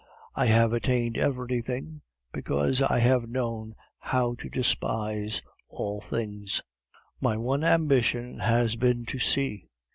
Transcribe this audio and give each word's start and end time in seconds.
I 0.35 0.47
have 0.47 0.73
attained 0.73 1.15
everything, 1.19 2.01
because 2.33 2.81
I 2.81 2.97
have 2.97 3.29
known 3.29 3.75
how 3.99 4.33
to 4.39 4.49
despise 4.49 5.43
all 5.69 6.01
things. 6.01 6.63
"My 7.19 7.37
one 7.37 7.63
ambition 7.63 8.39
has 8.39 8.75
been 8.77 9.05
to 9.05 9.19
see. 9.19 9.69